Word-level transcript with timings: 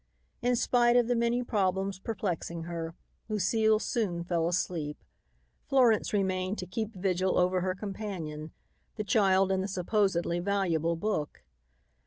In 0.41 0.55
spite 0.55 0.95
of 0.95 1.07
the 1.07 1.15
many 1.15 1.43
problems 1.43 1.99
perplexing 1.99 2.63
her, 2.63 2.95
Lucile 3.29 3.77
soon 3.77 4.23
fell 4.23 4.47
asleep. 4.47 4.97
Florence 5.67 6.11
remained 6.11 6.57
to 6.57 6.65
keep 6.65 6.95
vigil 6.95 7.37
over 7.37 7.61
her 7.61 7.75
companion, 7.75 8.51
the 8.95 9.03
child 9.03 9.51
and 9.51 9.61
the 9.63 9.67
supposedly 9.67 10.39
valuable 10.39 10.95
book. 10.95 11.43